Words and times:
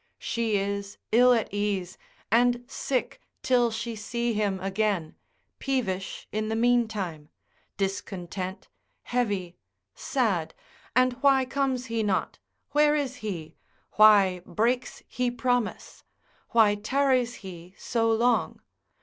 She 0.17 0.57
is 0.57 0.97
ill 1.11 1.31
at 1.31 1.53
ease, 1.53 1.99
and 2.31 2.63
sick 2.65 3.21
till 3.43 3.69
she 3.69 3.95
see 3.95 4.33
him 4.33 4.59
again, 4.59 5.13
peevish 5.59 6.27
in 6.31 6.49
the 6.49 6.55
meantime; 6.55 7.29
discontent, 7.77 8.67
heavy, 9.03 9.57
sad, 9.93 10.55
and 10.95 11.13
why 11.21 11.45
comes 11.45 11.85
he 11.85 12.01
not? 12.01 12.39
where 12.71 12.95
is 12.95 13.17
he? 13.17 13.53
why 13.91 14.41
breaks 14.47 15.03
he 15.07 15.29
promise? 15.29 16.03
why 16.49 16.73
tarries 16.73 17.35
he 17.45 17.75
so 17.77 18.09
long? 18.11 18.59